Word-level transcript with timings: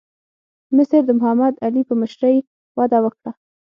مصر 0.75 1.01
د 1.05 1.09
محمد 1.17 1.53
علي 1.65 1.81
په 1.89 1.93
مشرۍ 2.01 2.37
وده 2.77 2.97
وکړه. 3.01 3.31